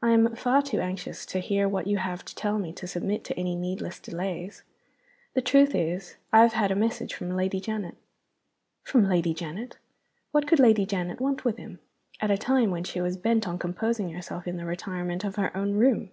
[0.00, 3.24] "I am far too anxious to hear what you have to tell me to submit
[3.24, 4.62] to any needless delays.
[5.34, 7.96] The truth is, I have had a message from Lady Janet."
[8.84, 9.76] (From Lady Janet!
[10.30, 11.80] What could Lady Janet want with him,
[12.20, 15.50] at a time when she was bent on composing herself in the retirement of her
[15.56, 16.12] own room?)